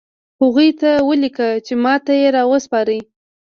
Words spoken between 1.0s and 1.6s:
ولیکه